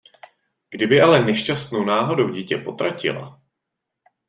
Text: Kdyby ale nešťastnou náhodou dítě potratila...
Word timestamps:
Kdyby 0.69 1.01
ale 1.01 1.25
nešťastnou 1.25 1.85
náhodou 1.85 2.29
dítě 2.29 2.57
potratila... 2.57 3.41